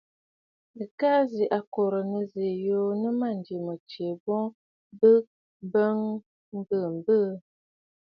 Nɨ̀ 0.77 0.91
ka 0.99 1.11
nzi 1.23 1.43
akòrə̀ 1.57 2.07
nɨzî 2.11 2.45
yuu 2.65 2.89
nɨ 3.01 3.09
mânjì 3.19 3.55
mɨ̀tsyɛ̀ 3.65 4.19
bu 4.23 4.37
bɨ 4.99 5.09
bə̀ 5.71 5.95
bɨ 6.67 6.75
abɛɛ. 6.87 7.19